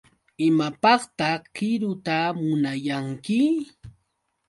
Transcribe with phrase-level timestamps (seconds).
[0.47, 3.39] ¿Imapaqtaq qiruta munayanki?